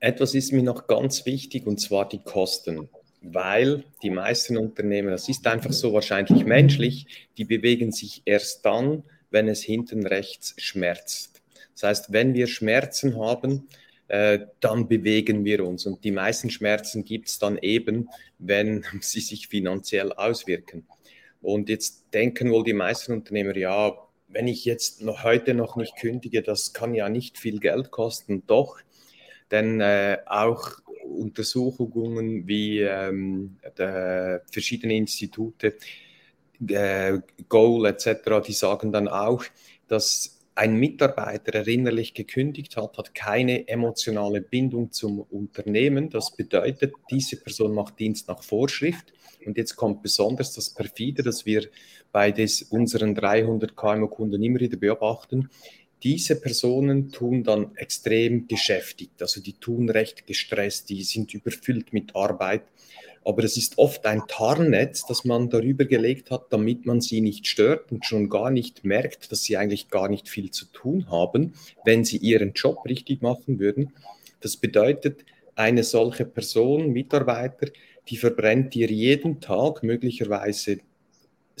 [0.00, 2.88] Etwas ist mir noch ganz wichtig und zwar die Kosten.
[3.22, 9.04] Weil die meisten Unternehmen, das ist einfach so wahrscheinlich menschlich, die bewegen sich erst dann,
[9.30, 11.42] wenn es hinten rechts schmerzt.
[11.74, 13.68] Das heißt, wenn wir Schmerzen haben,
[14.08, 15.86] äh, dann bewegen wir uns.
[15.86, 20.86] Und die meisten Schmerzen gibt es dann eben, wenn sie sich finanziell auswirken.
[21.42, 23.94] Und jetzt denken wohl die meisten Unternehmer, ja,
[24.28, 28.46] wenn ich jetzt noch heute noch nicht kündige, das kann ja nicht viel Geld kosten.
[28.46, 28.78] Doch,
[29.50, 30.80] denn äh, auch
[31.10, 33.56] Untersuchungen wie ähm,
[34.50, 35.74] verschiedene Institute,
[36.68, 37.18] äh,
[37.48, 39.44] Goal etc., die sagen dann auch,
[39.88, 46.10] dass ein Mitarbeiter erinnerlich gekündigt hat, hat keine emotionale Bindung zum Unternehmen.
[46.10, 49.12] Das bedeutet, diese Person macht Dienst nach Vorschrift.
[49.46, 51.68] Und jetzt kommt besonders das Perfide, das wir
[52.12, 55.48] bei des, unseren 300 KMU-Kunden immer wieder beobachten.
[56.02, 62.16] Diese Personen tun dann extrem geschäftigt, also die tun recht gestresst, die sind überfüllt mit
[62.16, 62.62] Arbeit
[63.24, 67.46] aber es ist oft ein Tarnnetz, das man darüber gelegt hat, damit man sie nicht
[67.46, 71.52] stört und schon gar nicht merkt, dass sie eigentlich gar nicht viel zu tun haben,
[71.84, 73.92] wenn sie ihren Job richtig machen würden.
[74.40, 77.68] Das bedeutet, eine solche Person, Mitarbeiter,
[78.08, 80.78] die verbrennt dir jeden Tag möglicherweise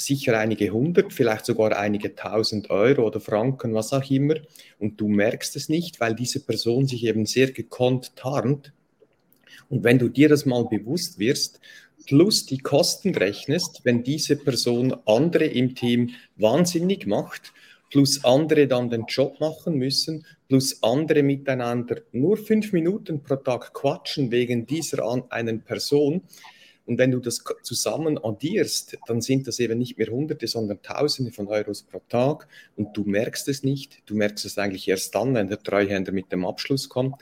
[0.00, 4.36] sicher einige hundert, vielleicht sogar einige tausend Euro oder Franken, was auch immer.
[4.78, 8.72] Und du merkst es nicht, weil diese Person sich eben sehr gekonnt tarnt
[9.70, 11.60] und wenn du dir das mal bewusst wirst,
[12.06, 17.52] plus die Kosten rechnest, wenn diese Person andere im Team wahnsinnig macht,
[17.88, 23.72] plus andere dann den Job machen müssen, plus andere miteinander nur fünf Minuten pro Tag
[23.72, 26.22] quatschen wegen dieser einen Person.
[26.86, 31.32] Und wenn du das zusammen addierst, dann sind das eben nicht mehr Hunderte, sondern Tausende
[31.32, 32.48] von Euros pro Tag.
[32.76, 34.02] Und du merkst es nicht.
[34.06, 37.16] Du merkst es eigentlich erst dann, wenn der Treuhänder mit dem Abschluss kommt.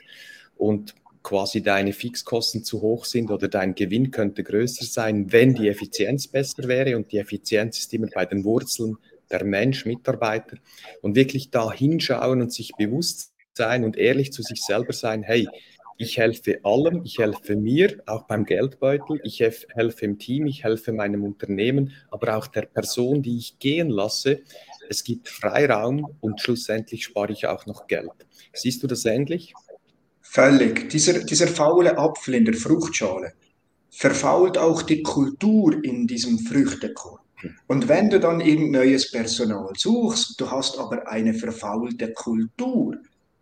[0.57, 5.67] Und quasi deine Fixkosten zu hoch sind oder dein Gewinn könnte größer sein, wenn die
[5.67, 6.95] Effizienz besser wäre.
[6.95, 8.97] Und die Effizienz ist immer bei den Wurzeln
[9.29, 10.57] der Mensch, Mitarbeiter.
[11.01, 15.47] Und wirklich da hinschauen und sich bewusst sein und ehrlich zu sich selber sein, hey,
[15.99, 20.93] ich helfe allem, ich helfe mir, auch beim Geldbeutel, ich helfe im Team, ich helfe
[20.93, 24.39] meinem Unternehmen, aber auch der Person, die ich gehen lasse.
[24.89, 28.09] Es gibt Freiraum und schlussendlich spare ich auch noch Geld.
[28.53, 29.53] Siehst du das ähnlich?
[30.21, 30.89] Völlig.
[30.89, 33.33] Dieser, dieser faule Apfel in der Fruchtschale
[33.89, 37.19] verfault auch die Kultur in diesem Früchtekorb.
[37.67, 42.95] Und wenn du dann irgendein neues Personal suchst, du hast aber eine verfaulte Kultur,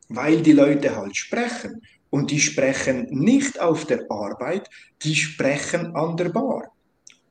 [0.10, 1.82] weil die Leute halt sprechen.
[2.18, 4.72] Und die sprechen nicht auf der Arbeit,
[5.04, 6.72] die sprechen an der Bar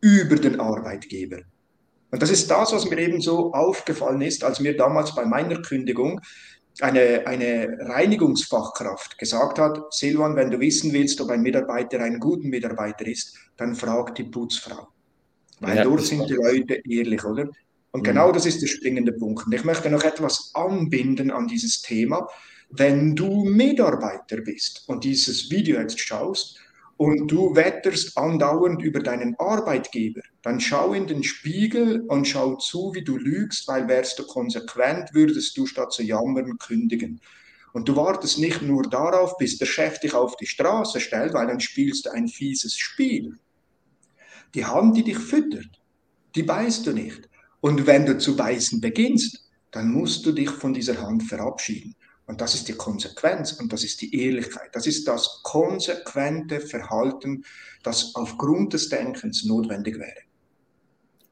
[0.01, 1.38] über den Arbeitgeber.
[2.12, 5.61] Und das ist das, was mir eben so aufgefallen ist, als mir damals bei meiner
[5.61, 6.20] Kündigung
[6.81, 12.46] eine, eine Reinigungsfachkraft gesagt hat, Silvan, wenn du wissen willst, ob ein Mitarbeiter ein guter
[12.46, 14.87] Mitarbeiter ist, dann frag die Putzfrau.
[15.59, 17.49] Weil ja, dort sind die Leute ehrlich, oder?
[17.90, 18.05] Und mhm.
[18.05, 19.46] genau das ist der springende Punkt.
[19.46, 22.29] Und ich möchte noch etwas anbinden an dieses Thema.
[22.68, 26.59] Wenn du Mitarbeiter bist und dieses Video jetzt schaust,
[26.96, 32.92] und du wetterst andauernd über deinen Arbeitgeber, dann schau in den Spiegel und schau zu,
[32.94, 37.20] wie du lügst, weil wärst du konsequent, würdest du statt zu jammern kündigen.
[37.74, 41.46] Und du wartest nicht nur darauf, bis der Chef dich auf die Straße stellt, weil
[41.46, 43.38] dann spielst du ein fieses Spiel.
[44.55, 45.83] Die Hand, die dich füttert,
[46.35, 47.29] die beißt du nicht.
[47.61, 51.94] Und wenn du zu beißen beginnst, dann musst du dich von dieser Hand verabschieden.
[52.27, 54.71] Und das ist die Konsequenz und das ist die Ehrlichkeit.
[54.73, 57.45] Das ist das konsequente Verhalten,
[57.83, 60.27] das aufgrund des Denkens notwendig wäre.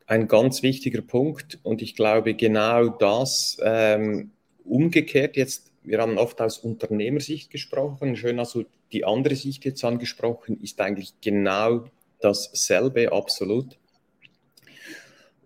[0.07, 4.31] Ein ganz wichtiger Punkt und ich glaube genau das ähm,
[4.65, 10.61] umgekehrt jetzt, wir haben oft aus Unternehmersicht gesprochen, schön also die andere Sicht jetzt angesprochen,
[10.63, 11.87] ist eigentlich genau
[12.21, 13.79] dasselbe absolut.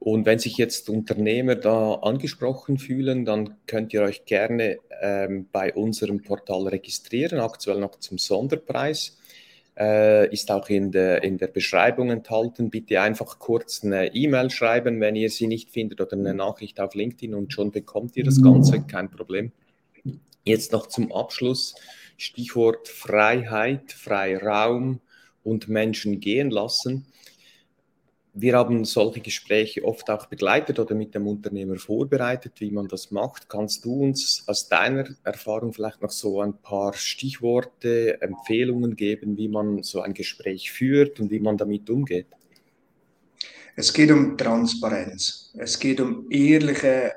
[0.00, 5.74] Und wenn sich jetzt Unternehmer da angesprochen fühlen, dann könnt ihr euch gerne ähm, bei
[5.74, 9.18] unserem Portal registrieren, aktuell noch zum Sonderpreis.
[9.76, 12.70] Äh, ist auch in der, in der Beschreibung enthalten.
[12.70, 16.94] Bitte einfach kurz eine E-Mail schreiben, wenn ihr sie nicht findet oder eine Nachricht auf
[16.94, 19.52] LinkedIn und schon bekommt ihr das Ganze, kein Problem.
[20.44, 21.76] Jetzt noch zum Abschluss
[22.16, 25.00] Stichwort Freiheit, Freiraum
[25.44, 27.06] und Menschen gehen lassen
[28.40, 33.10] wir haben solche Gespräche oft auch begleitet oder mit dem Unternehmer vorbereitet, wie man das
[33.10, 33.48] macht.
[33.48, 39.48] Kannst du uns aus deiner Erfahrung vielleicht noch so ein paar Stichworte, Empfehlungen geben, wie
[39.48, 42.26] man so ein Gespräch führt und wie man damit umgeht?
[43.74, 45.52] Es geht um Transparenz.
[45.56, 47.14] Es geht um ehrliche,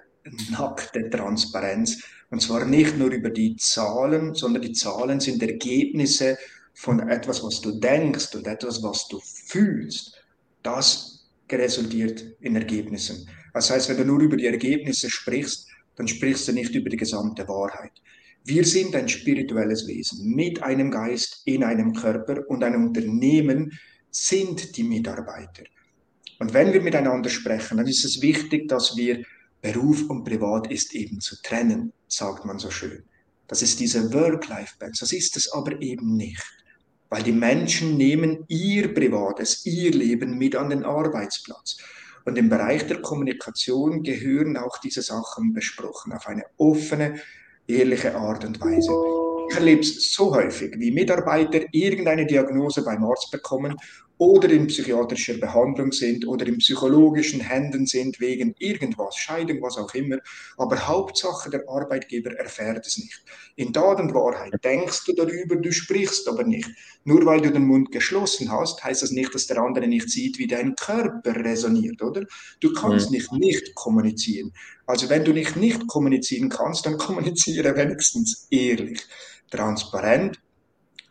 [0.51, 2.03] nackte Transparenz.
[2.29, 6.37] Und zwar nicht nur über die Zahlen, sondern die Zahlen sind Ergebnisse
[6.73, 10.17] von etwas, was du denkst und etwas, was du fühlst,
[10.63, 11.10] das
[11.57, 13.27] resultiert in Ergebnissen.
[13.53, 16.97] Das heißt, wenn du nur über die Ergebnisse sprichst, dann sprichst du nicht über die
[16.97, 17.91] gesamte Wahrheit.
[18.43, 23.77] Wir sind ein spirituelles Wesen mit einem Geist in einem Körper und ein Unternehmen
[24.09, 25.63] sind die Mitarbeiter.
[26.39, 29.23] Und wenn wir miteinander sprechen, dann ist es wichtig, dass wir
[29.61, 33.03] Beruf und Privat ist eben zu trennen, sagt man so schön.
[33.47, 35.01] Das ist diese Work-Life-Balance.
[35.01, 36.41] Das ist es aber eben nicht.
[37.11, 41.77] Weil die Menschen nehmen ihr Privates, ihr Leben mit an den Arbeitsplatz.
[42.23, 47.19] Und im Bereich der Kommunikation gehören auch diese Sachen besprochen auf eine offene,
[47.67, 48.91] ehrliche Art und Weise.
[49.49, 53.75] Ich erlebe es so häufig, wie Mitarbeiter irgendeine Diagnose beim Arzt bekommen
[54.21, 59.91] oder in psychiatrischer Behandlung sind oder in psychologischen Händen sind wegen irgendwas, Scheidung, was auch
[59.95, 60.19] immer.
[60.57, 63.23] Aber Hauptsache, der Arbeitgeber erfährt es nicht.
[63.55, 66.69] In Tat und Wahrheit denkst du darüber, du sprichst aber nicht.
[67.03, 70.37] Nur weil du den Mund geschlossen hast, heißt das nicht, dass der andere nicht sieht,
[70.37, 72.23] wie dein Körper resoniert, oder?
[72.59, 73.15] Du kannst mhm.
[73.15, 74.53] nicht nicht kommunizieren.
[74.85, 79.01] Also wenn du nicht nicht kommunizieren kannst, dann kommuniziere wenigstens ehrlich,
[79.49, 80.39] transparent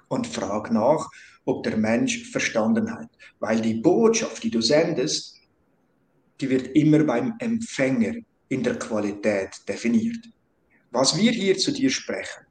[0.07, 1.09] und frag nach,
[1.45, 3.09] ob der Mensch verstanden hat.
[3.39, 5.37] Weil die Botschaft, die du sendest,
[6.41, 8.15] die wird immer beim Empfänger
[8.49, 10.29] in der Qualität definiert.
[10.91, 12.47] Was wir hier zu dir sprechen,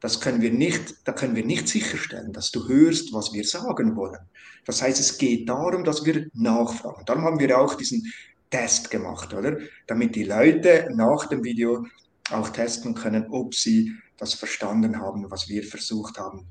[0.00, 3.94] das können wir nicht, da können wir nicht sicherstellen, dass du hörst, was wir sagen
[3.94, 4.18] wollen.
[4.64, 7.04] Das heißt, es geht darum, dass wir nachfragen.
[7.06, 8.12] Darum haben wir auch diesen
[8.50, 9.58] Test gemacht, oder?
[9.86, 11.86] Damit die Leute nach dem Video
[12.30, 16.46] auch testen können, ob sie das verstanden haben, was wir versucht haben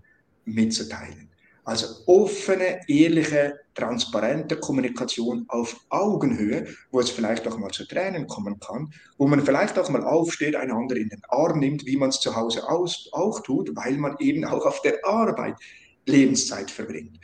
[0.45, 1.29] mitzuteilen.
[1.63, 8.59] Also offene, ehrliche, transparente Kommunikation auf Augenhöhe, wo es vielleicht auch mal zu Tränen kommen
[8.59, 12.19] kann, wo man vielleicht auch mal aufsteht, einander in den Arm nimmt, wie man es
[12.19, 15.55] zu Hause aus, auch tut, weil man eben auch auf der Arbeit
[16.05, 17.19] Lebenszeit verbringt.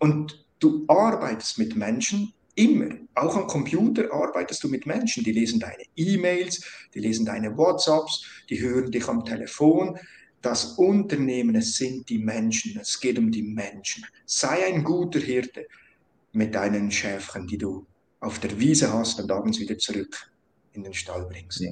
[0.00, 5.60] Und du arbeitest mit Menschen immer, auch am Computer arbeitest du mit Menschen, die lesen
[5.60, 9.96] deine E-Mails, die lesen deine WhatsApps, die hören dich am Telefon,
[10.48, 14.04] das Unternehmen, es sind die Menschen, es geht um die Menschen.
[14.24, 15.66] Sei ein guter Hirte
[16.32, 17.86] mit deinen Schäfchen, die du
[18.20, 20.30] auf der Wiese hast und abends wieder zurück
[20.72, 21.60] in den Stall bringst.
[21.60, 21.70] Ja.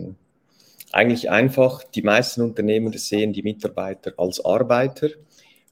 [0.93, 5.09] Eigentlich einfach, die meisten Unternehmen sehen die Mitarbeiter als Arbeiter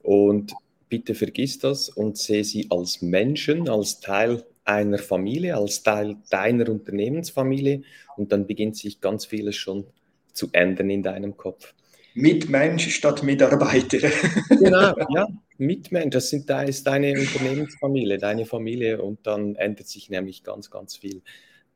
[0.02, 0.54] und
[0.88, 6.68] bitte vergiss das und sehe sie als Menschen, als Teil einer Familie, als Teil deiner
[6.70, 7.82] Unternehmensfamilie
[8.16, 9.86] und dann beginnt sich ganz vieles schon
[10.32, 11.74] zu ändern in deinem Kopf.
[12.14, 13.98] Mitmensch statt Mitarbeiter.
[14.48, 15.26] genau, ja,
[15.58, 20.96] Mitmensch, das, sind, ist deine Unternehmensfamilie, deine Familie und dann ändert sich nämlich ganz, ganz
[20.96, 21.22] viel.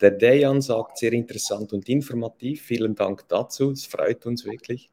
[0.00, 2.62] Der Dejan sagt, sehr interessant und informativ.
[2.62, 4.90] Vielen Dank dazu, es freut uns wirklich.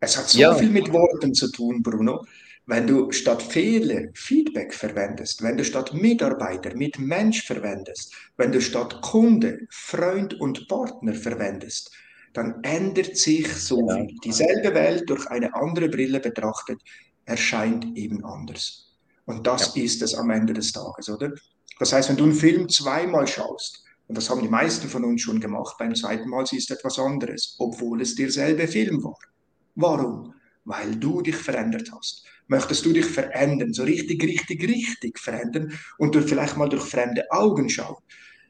[0.00, 0.54] Es hat so ja.
[0.54, 2.24] viel mit Worten zu tun, Bruno.
[2.64, 8.60] Wenn du statt Fehler Feedback verwendest, wenn du statt Mitarbeiter mit Mensch verwendest, wenn du
[8.60, 11.92] statt Kunde Freund und Partner verwendest,
[12.36, 14.14] dann ändert sich so viel.
[14.22, 16.82] Dieselbe Welt durch eine andere Brille betrachtet,
[17.24, 18.94] erscheint eben anders.
[19.24, 19.82] Und das ja.
[19.82, 21.32] ist es am Ende des Tages, oder?
[21.78, 25.22] Das heißt, wenn du einen Film zweimal schaust, und das haben die meisten von uns
[25.22, 29.18] schon gemacht, beim zweiten Mal siehst du etwas anderes, obwohl es derselbe Film war.
[29.74, 30.34] Warum?
[30.64, 32.24] Weil du dich verändert hast.
[32.48, 37.24] Möchtest du dich verändern, so richtig, richtig, richtig verändern und du vielleicht mal durch fremde
[37.30, 37.96] Augen schauen,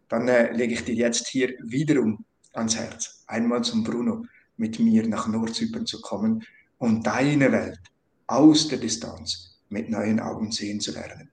[0.09, 2.25] dann äh, lege ich dir jetzt hier wiederum
[2.57, 4.25] ans Herz, einmal zum Bruno
[4.57, 6.45] mit mir nach Nordzypern zu kommen
[6.79, 7.81] und deine Welt
[8.27, 11.31] aus der Distanz mit neuen Augen sehen zu lernen.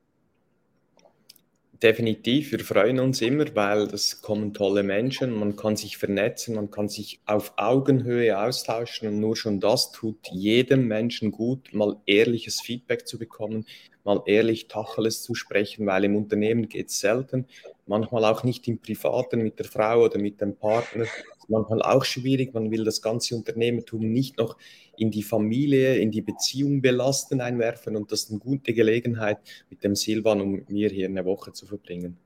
[1.83, 6.71] Definitiv, wir freuen uns immer, weil das kommen tolle Menschen, man kann sich vernetzen, man
[6.71, 12.61] kann sich auf Augenhöhe austauschen und nur schon das tut jedem Menschen gut, mal ehrliches
[12.61, 13.65] Feedback zu bekommen,
[14.05, 17.47] mal ehrlich Tacheles zu sprechen, weil im Unternehmen geht es selten,
[17.85, 21.05] manchmal auch nicht im Privaten mit der Frau oder mit dem Partner,
[21.49, 24.57] manchmal auch schwierig, man will das ganze Unternehmertum nicht noch
[24.97, 29.83] in die Familie, in die Beziehung belasten einwerfen und das ist eine gute Gelegenheit mit
[29.83, 32.17] dem Silvan, um mir hier eine Woche zu verbringen.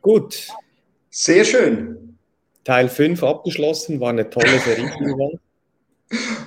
[0.00, 0.48] Gut.
[1.10, 2.18] Sehr schön.
[2.64, 4.90] Teil 5 abgeschlossen, war eine tolle Serie.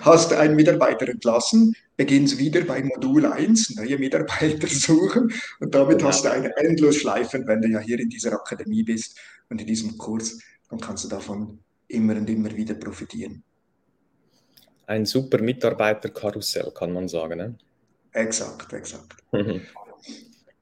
[0.01, 6.09] Hast einen Mitarbeiter entlassen, beginnst wieder bei Modul 1, neue Mitarbeiter suchen und damit genau.
[6.09, 9.17] hast du eine Endlosschleife, wenn du ja hier in dieser Akademie bist
[9.49, 10.39] und in diesem Kurs,
[10.69, 13.43] dann kannst du davon immer und immer wieder profitieren.
[14.87, 17.37] Ein super Mitarbeiterkarussell, kann man sagen.
[17.37, 17.55] Ne?
[18.13, 19.15] Exakt, exakt.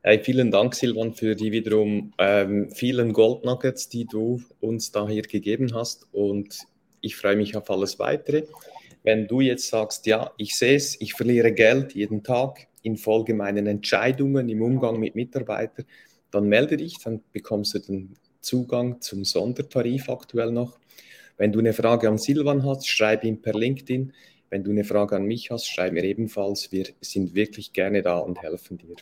[0.06, 5.22] Hey, vielen Dank, Silvan, für die wiederum ähm, vielen Goldnuggets, die du uns da hier
[5.22, 6.08] gegeben hast.
[6.12, 6.60] Und
[7.00, 8.44] ich freue mich auf alles weitere.
[9.04, 13.70] Wenn du jetzt sagst, ja, ich sehe es, ich verliere Geld jeden Tag infolge meiner
[13.70, 15.86] Entscheidungen im Umgang mit Mitarbeitern,
[16.32, 20.80] dann melde dich, dann bekommst du den Zugang zum Sondertarif aktuell noch.
[21.38, 24.14] Wenn du eine Frage an Silvan hast, schreib ihm per LinkedIn.
[24.50, 26.72] Wenn du eine Frage an mich hast, schreib mir ebenfalls.
[26.72, 28.96] Wir sind wirklich gerne da und helfen dir.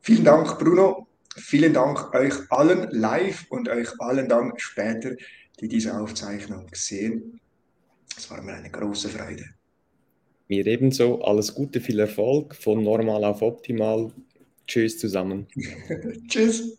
[0.00, 1.06] Vielen Dank, Bruno.
[1.36, 5.12] Vielen Dank euch allen live und euch allen dann später,
[5.60, 7.40] die diese Aufzeichnung sehen.
[8.22, 9.44] Es war mir eine große Freude.
[10.46, 11.22] Mir ebenso.
[11.22, 14.12] Alles Gute, viel Erfolg von normal auf optimal.
[14.64, 15.48] Tschüss zusammen.
[16.28, 16.78] Tschüss.